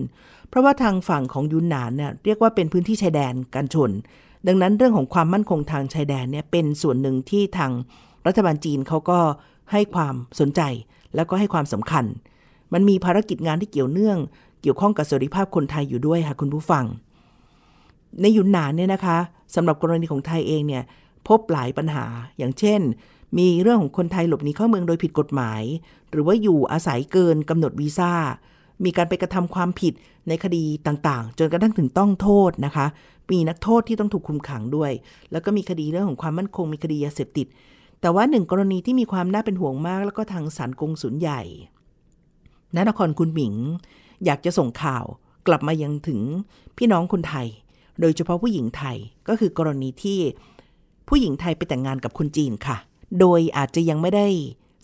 [0.49, 3.91] เพราะว่าทางฝั่งของยุนนานเนี่ยเรียกว่าเป็นพื้นที่ชายแดนการชน
[4.47, 7.71] ดังนั้นเรื่องของความมั่นคงทางชายแดนเนี่ยเป็นส่วนหนึ่งที่ทาง
[8.27, 9.19] รัฐบาลจีนเขาก็
[9.71, 10.61] ให้ความสนใจ
[11.15, 12.05] แล้วก็ให้ความสำคัญ
[12.73, 14.17] มันมีภารกิจงานที่เกี่ยวเนื่อง
[14.61, 16.85] เกี่ยวข้องกับสวัสดิภาพคนไทยอยู่ด้วยค่ะคุณผู้ฟัง
[18.21, 19.17] ในยุนนานเนี่ยนะคะ
[19.55, 20.83] สำหรับกรณีของไทยเองเนี่ย
[21.27, 22.05] พบหลายปัญหา
[22.37, 22.81] อย่างเช่น
[23.37, 25.63] มีเรื่องของคนไทยหลบหนีเข้าเมืองโดยผิดกฎหมาย
[26.11, 28.13] หรือว่าอยู่อาศัยเกินกำหนดวีซ่า
[28.83, 29.93] มีการไปกระทำความผิด
[30.27, 32.85] ในคดีต่างๆ จนกระทั่งถึงต้องโทษนะคะ
[33.31, 34.91] มีนักโทษที่ต้องถูกคุมขังด้วย
[35.31, 37.47] แล้วก็มีคดีเรื่องของความมั่นคง มีคดียาเสพติด
[38.01, 41.41] แต่ว่าหนึ่งกรณีที่มีความน่าเป็นห่วงมาก แล้วก็ทางสารกงสุนใหญ่
[42.75, 43.53] นนครคุณหมิง
[44.25, 45.05] อยากจะส่งข่าว
[45.47, 46.21] กลับมายังถึง
[46.77, 47.47] พี่น้องคนไทย
[48.01, 50.19] โดยเฉพาะผู้หญิงไทยก็คือกรณีที่
[51.07, 52.77] ผู้หญิงไทยไปแต่งงานกับคนจีนค่ะ
[53.19, 54.27] โดยอาจจะยังไม่ได้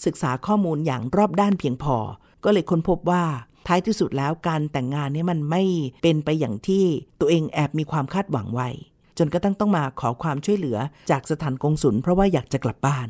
[0.05, 1.95] ศึกษาข้อมูลอย่างรอบด้านเพียงพอ
[2.43, 3.23] ก็เลยค้นพบว่า
[3.67, 5.63] ท้ายที่สุดแล้วการแต่งงานนี้มันไม่
[6.03, 6.83] เป็นไปอย่างที่
[7.19, 8.69] ตัวเองแอบมีความคาดหวังไว้
[9.17, 10.77] จนก็ต้องต้องมาขอความช่วยเหลือ
[11.11, 13.07] จากสถานกงสุลเพราะว่าอยากจะกลับบ้าน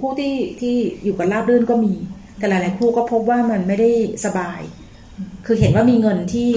[0.00, 1.94] คู่ที่ที่อยู่กันราบรื่นก็มี
[2.38, 3.90] แต่หลายๆคู่ก็พบว่ามันไม่ได้
[4.24, 4.60] สบาย
[5.46, 6.50] คือเห็นว่ามีเงินที่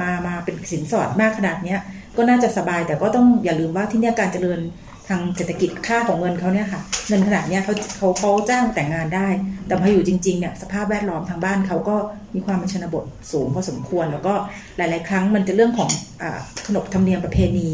[0.00, 1.80] มามาเป็นสินสอดมากขนาดเนี้ย
[2.16, 4.60] ก็น่าจะสบายแต่ก็ต้องอย่าลืมว่าที่นี่การเจริญ
[5.08, 9.28] ทางเศรษฐกิจค่าของเงินเขาเนี่ยค่ะ เงินขนาดเนี้ยเขาเขาเขาจ้างแต่งงานได้
[9.66, 11.96] แต่พออยู่จริงๆเนี่ยสภาพแวดล้อมทางบ้านเขาก็
[12.34, 14.34] มีความเป็นชนบทสูงพอสมควร แล้วก็
[14.76, 15.90] หลาย ๆ ครั้งมันจะเรื่องของ
[16.22, 16.24] อ
[16.66, 17.68] ขนบธรรมเนียมประเพณี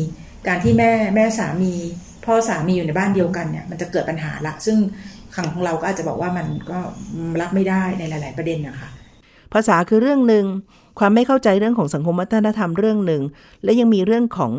[0.48, 1.72] การที่แม่แม่สามี
[2.24, 4.76] พ่อสามีอยู่ในบ้านเดียวกันเนี่ยมันจะเกิดปัญหาละ ซึ่ง
[5.34, 6.78] ขังของเราก็อาจจะบอกว่ามันก็
[7.40, 8.88] รับไม่ได้ในหลาย ๆ ประเด็นนะคะ
[9.52, 10.44] ภาษาคือเรื่องหนึ่ง
[10.98, 13.22] ความไม่เข้าใจเรื่องของสังคมวัฒนธรรมเรื่องหนึ่ง
[13.64, 14.52] และยังมีเรื่องของ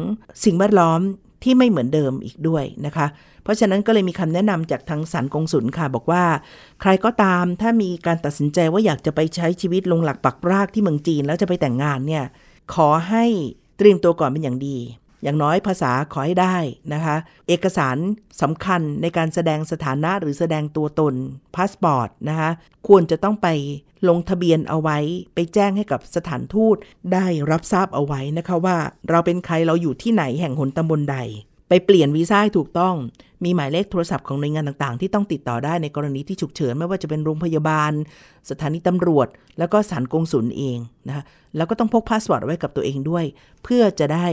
[0.46, 1.02] สิ่งแวดล้อม
[1.46, 3.08] ที่ไม่เหมือนเดิมอีกด้วยนะคะ
[3.44, 6.24] เพราะฉะนั้นก็เลยมีคำแนะนำจากทางสารกงสุลค่ะ บอกว่า
[6.82, 12.24] ใครก็ตามถ้ามีการตัดสินใจว่าอยากจะไปใช้ชีวิตลงหลักปักรากที่เมืองจีน แล้วจะไปแต่งงานเนี่ย
[12.74, 13.26] ขอให้
[13.78, 14.78] เตรียมตัวก่อนเป็นอย่างดี
[15.24, 16.58] อย่างน้อยภาษาขอให้ได้
[16.94, 17.16] นะคะ
[17.48, 17.98] เอกสาร
[18.42, 21.14] สำคัญในการแสดงสถานะหรือแสดงตัวตน
[21.56, 22.50] พาสปอร์ตนะคะ
[22.88, 23.48] ควรจะต้องไป
[24.10, 24.98] ลงทะเบียนเอาไว้
[25.36, 26.76] ไปแจ้งให้กับสถานทูต
[27.14, 28.78] ได้รับทราบเอาไว้นะคะว่า
[29.10, 31.18] เราเป็นใครเราอยู่ที่ไหนแห่งหนตำบลใด
[31.70, 32.96] ไปเปลี่ยนวีซ่าให้ถูกต้อง
[33.44, 37.92] มีหมายเลขโทรศัพท์ของหน่วยงานต่างๆ ที่ต้องติดต่อได้ในกรณีที่ฉุกเฉิน ไม่ว่าจะเป็นโรงพยาบาล
[38.50, 39.28] สถานีตำรวจ
[39.60, 41.24] แล้วก็สถานกงสุลเองนะคะ
[41.58, 43.26] แล้วก็ต้องพกพาสปอร์ตไว้กับตัวเองด้วย
[43.64, 44.28] เพื่อจะได้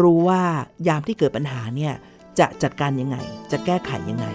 [0.00, 0.42] รู้ว่า
[0.88, 1.94] ยามที่เกิดปัญหาเนี่ย
[2.38, 3.16] จะจัดการยังไง
[3.50, 4.26] จะแก้ไขยังไง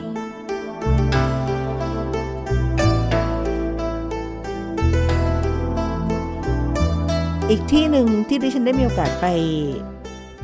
[7.50, 9.28] อีกที่หนึ่งที่ดิฉันได้มีโอกาสไป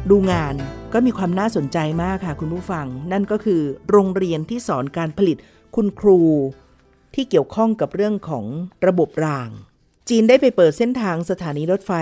[0.09, 0.55] ดูงาน
[0.93, 5.37] ก็มีความน่าสนใจมากค่ะคุณผู้ฟัง นั่นก็คือโรงเรียนที่สอนการผลิต
[5.75, 6.19] คุณครู
[7.15, 8.45] ที่เกี่ยวข้องกับเรื่องของ
[8.87, 9.49] ระบบราง
[10.09, 11.93] จีนได้ไปเปิดเส้นทางสถานีรถไฟ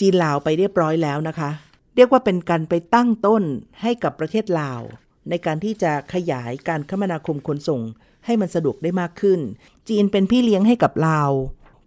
[0.00, 1.50] จีนลาวไปเรียบร้อยแล้วนะคะ
[1.94, 3.42] เรียกว่าเป็นการไปตั้งต้น
[3.82, 4.82] ให้กับประเทศลาว
[5.28, 7.82] ในการที่จะขยายการคมนาคมขนส่ง
[8.26, 9.40] ให้มันสะดวกได้มากขึ้น
[9.88, 11.30] จีนเป็นพี่เลี้ยงให้กับลาว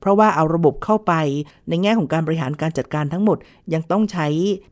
[0.03, 1.13] เพราะว่าเอาระบบเข้าไป
[1.69, 3.37] ในแง่ของการบริหารการจัดการทั้งหมด
[3.73, 4.27] ยังต้องใช้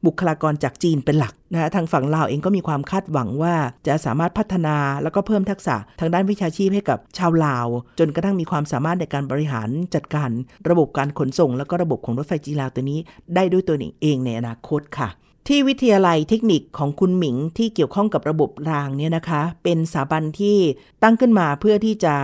[0.05, 3.55] บุคลากรจากจีนเป็นหลักนะทางฝั่งลาวเองก็มีความคาดหวังว่า
[3.87, 7.67] จะสามารถพัฒนาแล้วก็เพิ่มทักษะทางด้านวิชาชีพให้กับชาวลาว
[7.99, 10.29] จนกระทั่งมีความสามารถในการบริหารจัดการ
[10.69, 12.99] ระบบการขนส่ง แล้วก็ระบบของรถไฟจีลาวตัวนี้
[13.35, 15.09] ได้ด้วยตัวเองในอนาคตค่ะ
[15.47, 20.57] ที่วิทยาลัยเทคนิคของคุณหมิงที่เกี่ยวข้องกับระบบรางเนี่ยนะคะ เป็นสถาบันที่
[21.03, 22.15] ตั้งขึ้นมาเพื่อที่จะ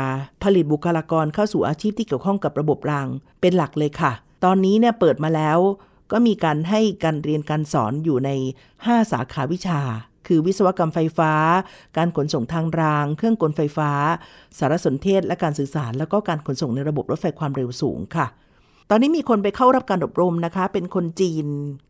[0.43, 3.07] ผลิตบุคลากรเข้าสู่อาชีพที่เกี่ยวข้องกับระบบราง
[3.41, 4.11] เป็นหลักเลยค่ะ
[4.43, 5.59] ตอนนี้เนี่ยเปิดมาแล้ว
[6.11, 8.29] ก็มีการให้การเรียนการสอนอยู่ใน
[8.69, 9.79] 5 สาขาวิชา
[10.27, 11.33] คือวิศวกรรมไฟฟ้า
[11.97, 13.91] การขนส่งทางราง เครื่องกลไฟฟ้า
[14.57, 18.27] สารสนเทศ และการสื่อสาร แล้วก็การขนส่งในระบบรถไฟความเร็วสูงค่ะ
[18.91, 21.45] ตอนนี้มีคนไปเข้ารับการอบรมนะคะ เป็นคนจีน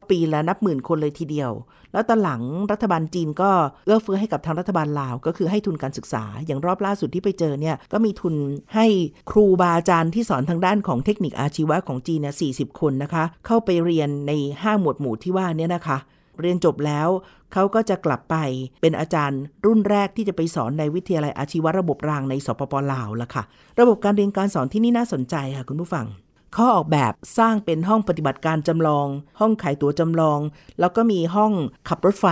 [0.10, 1.51] ปีละนับหมื่นคนเลยทีเดียว
[1.93, 3.51] แล้วตอนหลังรัฐบาลจีนก็
[3.86, 8.36] เอื้อเฟื้อให้กับทางรัฐบาลลาว ก็คือให้ทุนการศึกษา อย่างรอบล่าสุดที่ไปเจอเนี่ย ก็มีทุน
[8.75, 8.86] ให้
[9.31, 12.47] ครูบาอาจารย์ที่สอนทางด้านของเทคนิคอาชีวะของจีนเนี่ยสี
[12.79, 14.31] คนนะคะ เข้าไปเรียนใน
[14.62, 15.97] ห้าหมวดหมู่ที่ว่านี่นะคะ
[16.41, 17.07] เรียนจบแล้ว
[17.53, 18.36] เขาก็จะกลับไป
[18.81, 23.43] เป็นอาจารย์รุ่นแรกที่จะไปสอนในวิทยาลัยอาชีวะระบบรางในสปปลาวละค่ะ
[23.79, 26.07] ระบบการเรียนการสอนที่นี่น่าสนใจค่ะคุณผู้ฟัง
[26.53, 29.07] เขาออกแบบสร้างเป็นห้องปฏิบัติการจำลอง
[29.39, 30.39] ห้องขายตั๋วจำลอง
[30.79, 31.53] แล้วก็มีห้อง
[31.88, 32.27] ขับรถไฟ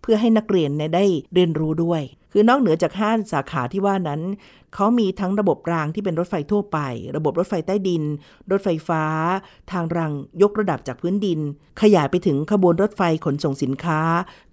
[0.00, 4.20] เพื่อให้นักเรียนได้เรียนรู้ด้วย คือนอกเหนือจากห้าสาขาที่ว่านั้น
[4.74, 6.78] เขามีทั้งระบบรางที่เป็นรถไฟทั่วไป
[7.16, 8.02] ระบบรถไฟใต้ดิน
[8.50, 9.04] รถไฟฟ้า
[9.70, 11.40] ทางรางยกระดับจากพื้นดิน
[11.82, 14.00] ขยายไปถึงขบวนรถไฟขนส่งสินค้า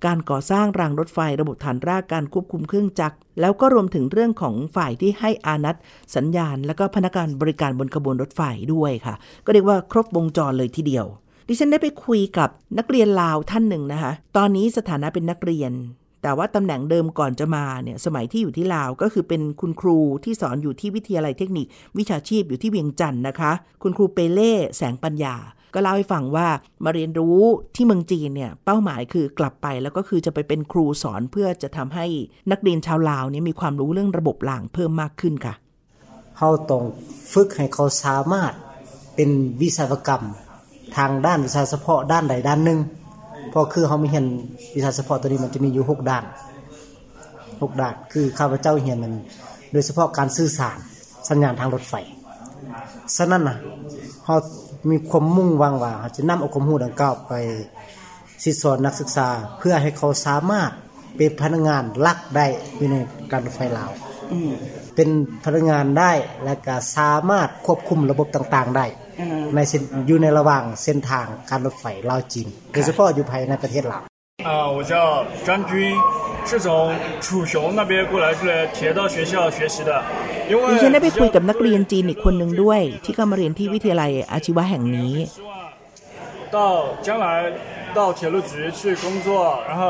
[0.05, 5.75] การก่อสร้างรางรถไฟ ระบบฐานรากการควบคุมเครื่องจักร แล้วก็รวมถึงเรื่องของฝ่ายที่ให้อานัต
[6.15, 8.41] สัญญาณ และก็พนักงานบริการบนขบวนรถไฟ
[8.73, 9.15] ด้วยค่ะ
[9.45, 11.05] ก็เรียกว่าครบวงจรเลยทีเดียว
[11.47, 15.71] ดิฉันได้ไปคุยกับนักเรียนลาวท่านหนึ่งนะคะ ตอนนี้สถานะเป็นนักเรียน
[16.21, 21.65] แต่ว่าตำแหน่งเดิมก่อนจะมาเนี่ยสมัยที่อยู่ที่ลาวก็คือเป็นคุณครูที่สอนอยู่ที่วิทยาลัยเทคนิค
[21.97, 23.51] วิชาชีพอยู่ที่เวียงจันทร์นะคะ
[23.83, 25.35] คุณครูเปเล่แสงปัญญา
[25.73, 26.47] ก็เล่าให้ฟังว่า
[26.83, 27.39] มาเรียนรู้
[27.75, 32.05] ที่เมืองจีนเนี่ยเป้าหมายคือกลับไปแล้วก็คือจะไปเป็นครูสอนเพื่อจะทำให้
[32.51, 35.53] นักเรียนชาวลาวเนี่ยมีความรู้เรื่องระบบหลางเพิ่มมากขึ้นค่ะ
[36.37, 36.83] เขาต้อง
[37.31, 38.53] ฝึกให้เขาสามารถ
[39.15, 39.29] เป็น
[39.61, 40.23] วิศวกรรม
[40.97, 42.79] ทางด้านวิชาเฉพาะด้านใดด้านหนึ่ง
[43.53, 44.25] พราะคือเขาไม่เห็น
[44.75, 46.23] วิชาเฉพาะตัวนี้มันจะมีอยู่หกด้าน
[47.61, 49.13] หกด้าน คือข้าพเจ้าเห็นมัน
[49.71, 50.77] โดยเฉพาะการสื่อสาร
[51.29, 51.93] สัญญาณทางรถไฟ
[53.15, 53.57] ฉะนั้นนะ
[54.23, 54.35] เขา
[54.89, 57.33] มีความมุ่งวังว่าจะนำเอาความรู้ดังกล่าวไป
[58.43, 60.71] สิสอนนักศึกษาเพื่อให้เขาสามารถ
[61.17, 62.45] เป็นพนักงานลักได้
[62.77, 62.95] อยู่ใน
[63.31, 63.91] การรถไฟลาว
[64.95, 65.09] เป็น
[65.43, 66.11] พนักงานได้
[66.45, 68.85] และก็สามารถควบคุมระบบต่าง ๆ ได้
[69.54, 69.58] ใน
[70.06, 74.02] อยู่ในระหว่างเส้นทางการรถไฟลาวจีนโดยเฉพาะอยู่ภายในประเทศลาว
[74.48, 74.94] 啊，我叫
[75.46, 75.72] 张军，
[76.48, 76.68] 是从
[77.24, 79.90] 楚雄那边过来这里铁道学校学习的。
[80.50, 85.14] 因为 ดิฉันได้ไปคุยกับนักเรียนจีนอีกคนหนึ่งด้วย ที่เข้ามาเรียนที่วิทยาลัยอาชีวะแห่งนี้
[86.54, 86.56] 到
[87.06, 87.26] 将来
[87.98, 89.28] 到铁路局去工作，
[89.68, 89.82] 然后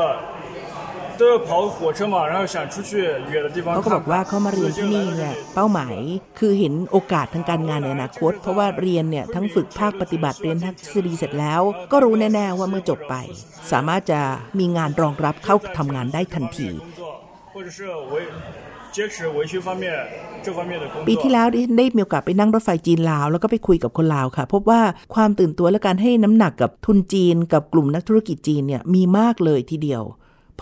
[3.74, 5.96] เขาบอกว่าเขามาเรียนที่นี่เนี่ยเป้าหมาย
[6.38, 13.14] คือเห็นโอกาสทางการงานในอนาคต เพราะว่าเรียนเนี่ยทั้งฝึกภาคปฏิบัติเรียนทักษะดีเสร็จแล้ว ก็รู้แน่ๆว่าเมื่อจบไป
[13.72, 14.20] สามารถจะ
[14.58, 16.68] มีงานรองรับเข้าทำงานได้ทันที
[21.08, 24.80] ปีที่แล้วได้มีโอกาสไปนั่งรถไฟจีนลาว แล้วก็ไปคุยกับคนลาวค่ะ พบว่า
[25.14, 30.02] ความตื่นตัวและการให้น้ำหนักกับทุนจีน กับกลุ่มนักธุรกิจจีนเนี่ยมีมากเลยทีเดียว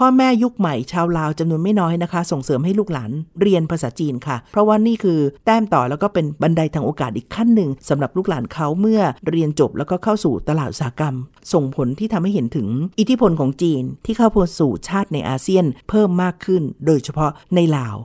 [0.03, 11.15] พ่อแม่ยุคใหม่ชาวลาวจำนวนไม่น้อยนะคะ ส่งเสริมให้ลูกหลานเรียนภาษาจีนค่ะ เพราะว่านี่คือแต้มต่อแล้วก็เป็นบันไดทางโอกาสอีกขั้นหนึ่งสำหรับลูกหลานเขาเมื่อเรียนจบแล้วก็เข้าสู่ตลาดอุตสาหกรรม
[11.53, 17.97] ส่งผลที่ทำให้เห็นถึงอิทธิพลของจีนที่เข้าพสู่ชาติในอาเซียนเพิ่มมากขึ้น โดยเฉพาะในลาว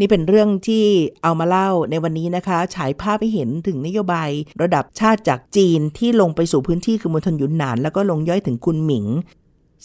[0.00, 0.84] นี่เป็นเรื่องที่
[1.22, 4.30] เอามาเล่าในวันนี้นะคะ ฉายภาพให้เห็นถึงนโยบาย
[4.62, 9.06] ระดับชาติจากจีนที่ลงไปสู่พื้นที่คือมณฑลยุนหนาน แล้วก็ลงย่อยถึงกุนหมิง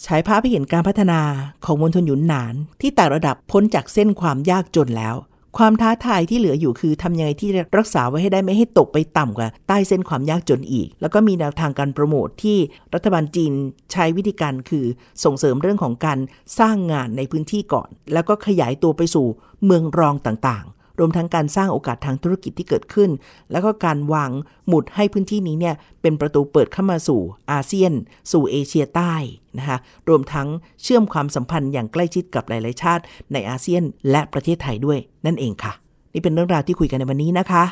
[0.04, 1.20] ฉายภาพให้เห็นการพัฒนา
[1.64, 5.16] ของมณฑลหยุนหนาน ที่ไต่ระดับพ้นจากเส้นความยากจนแล้ว
[5.58, 12.58] ความท้าทายที่เหลืออยู่คือทำยังไงที่รักษาไว้ให้ได้ไม่ให้ตกไปต่ำกว่าใต้เส้นความยากจนอีก แล้วก็มีแนวทางการโปรโมทที่
[12.94, 13.52] รัฐบาลจีน
[13.92, 14.86] ใช้วิธีการคือ
[15.24, 16.18] ส่งเสริมเรื่องของการ
[16.58, 19.26] สร้างงานในพื้นที่ก่อน แล้วก็ขยายตัวไปสู่
[19.64, 20.66] เมืองรองต่าง
[20.98, 23.10] รวมทั้งการสร้างโอกาสทางธุรกิจที่เกิดขึ้น
[23.52, 24.30] แล้วก็การวาง
[24.68, 27.20] หมุดให้พื้นที่นี้เนี่ยเป็นประตูเปิดเข้ามาสู่
[27.52, 27.92] อาเซียน
[28.32, 29.14] สู่เอเชียใต้
[29.58, 29.78] นะคะ
[30.08, 30.48] รวมทั้ง
[30.82, 35.72] เชื่อมความสัมพันธ์อย่างใกล้ชิดกับหลาย ๆ ชาติ ในอาเซียน และประเทศไทยด้วยนั่นเองค่ะ
[36.14, 37.64] นี่เป็นเรื่องราวที่คุยกันในวันนี้นะคะ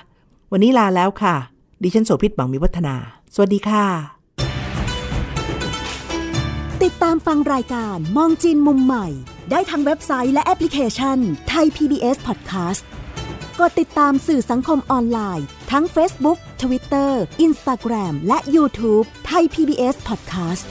[0.52, 1.34] วันนี้ลาแล้วค่ะ
[1.82, 2.94] ดิฉันโสภิตบังมีวัฒนา
[3.34, 3.86] สวัสดีค่ะ
[6.82, 9.06] ติดตามฟังรายการมองจีนมุมใหม่
[9.50, 12.82] ได้ทางเว็บไซต์และแอปพลิเคชันไทย PBS Podcast
[13.60, 17.10] กดติดตามสื่อสังคมออนไลน์ ทั้ง Facebook Twitter
[17.46, 20.64] Instagram และ YouTube ไทย PBS Podcast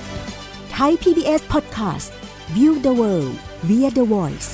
[0.74, 2.10] ไทย PBS Podcast
[2.56, 3.36] View the world
[3.69, 4.50] via the voice